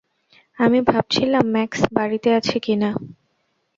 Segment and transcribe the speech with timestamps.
[0.57, 2.89] আমি ভাবছিলাম ম্যাক্স বাড়িতে আছে কিনা।